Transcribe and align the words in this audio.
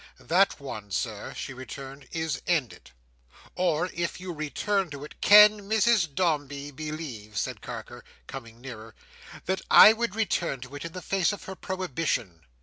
"That 0.19 0.59
one, 0.59 0.89
Sir," 0.89 1.35
she 1.37 1.53
returned, 1.53 2.07
"is 2.11 2.41
ended. 2.47 2.89
Or, 3.53 3.87
if 3.93 4.19
you 4.19 4.33
return 4.33 4.89
to 4.89 5.03
it—" 5.03 5.21
"Can 5.21 5.69
Mrs 5.69 6.15
Dombey 6.15 6.71
believe," 6.71 7.37
said 7.37 7.61
Carker, 7.61 8.03
coming 8.25 8.59
nearer, 8.59 8.95
"that 9.45 9.61
I 9.69 9.93
would 9.93 10.15
return 10.15 10.59
to 10.61 10.73
it 10.73 10.85
in 10.85 10.93
the 10.93 11.03
face 11.03 11.31
of 11.31 11.43
her 11.43 11.53
prohibition? 11.55 12.41